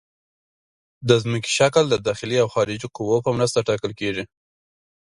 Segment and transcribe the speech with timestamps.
[1.07, 4.23] د ځمکې شکل د داخلي او خارجي قوو په مرسته ټاکل کیږي